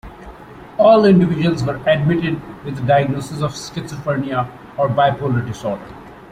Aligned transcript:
All 0.79 1.05
individuals 1.05 1.61
were 1.63 1.75
admitted 1.87 2.41
with 2.65 2.79
a 2.79 2.87
diagnosis 2.87 3.43
of 3.43 3.51
schizophrenia 3.51 4.49
or 4.75 4.89
bipolar 4.89 5.45
disorder. 5.45 5.85